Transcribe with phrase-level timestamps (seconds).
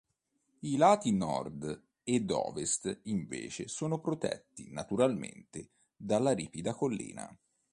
[0.71, 7.37] I lati nord ed ovest invece sono protetti naturalmente dalla ripida collina.